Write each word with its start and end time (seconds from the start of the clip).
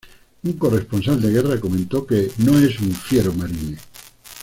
Un 0.41 0.53
corresponsal 0.53 1.21
de 1.21 1.29
guerra 1.29 1.59
comentó 1.61 2.07
que 2.07 2.31
"no 2.39 2.57
es 2.57 2.79
un 2.79 2.91
fiero 2.91 3.31
marine. 3.33 3.77